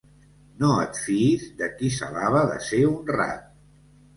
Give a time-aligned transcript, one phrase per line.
[0.61, 3.45] No et fiïs de qui s'alaba de ser honrat.